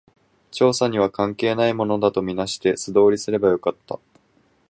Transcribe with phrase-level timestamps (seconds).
[0.49, 3.99] 調査には関係ないものだと見なして、素通りすればよかった